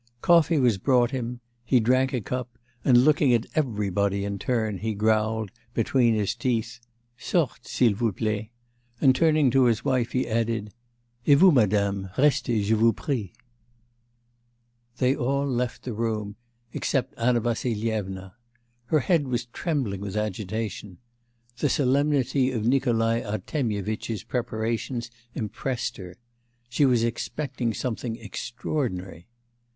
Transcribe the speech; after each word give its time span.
Coffee 0.23 0.57
was 0.57 0.79
brought 0.79 1.11
him; 1.11 1.41
he 1.63 1.79
drank 1.79 2.11
a 2.11 2.21
cup, 2.21 2.57
and 2.83 3.05
looking 3.05 3.31
at 3.35 3.45
everybody 3.53 4.25
in 4.25 4.39
turn, 4.39 4.79
he 4.79 4.95
growled 4.95 5.51
between 5.75 6.15
his 6.15 6.33
teeth, 6.33 6.79
'Sortes, 7.19 7.67
s'il 7.69 7.93
vous 7.93 8.11
plaît,' 8.11 8.49
and 8.99 9.13
turning 9.15 9.51
to 9.51 9.65
his 9.65 9.85
wife 9.85 10.13
he 10.13 10.27
added, 10.27 10.73
'et 11.27 11.35
vous, 11.35 11.51
madame, 11.51 12.09
restez, 12.17 12.65
je 12.67 12.73
vous 12.75 12.93
prie.' 12.93 13.31
They 14.97 15.15
all 15.15 15.45
left 15.45 15.83
the 15.83 15.93
room, 15.93 16.35
except 16.73 17.13
Anna 17.19 17.39
Vassilyevna. 17.41 18.33
Her 18.87 18.99
head 19.01 19.27
was 19.27 19.45
trembling 19.45 20.01
with 20.01 20.17
agitation. 20.17 20.97
The 21.59 21.69
solemnity 21.69 22.49
of 22.51 22.65
Nikolai 22.65 23.21
Artemyevitch's 23.21 24.23
preparations 24.23 25.11
impressed 25.35 25.97
her. 25.97 26.15
She 26.69 26.85
was 26.85 27.03
expecting 27.03 27.71
something 27.75 28.15
extraordinary. 28.15 29.27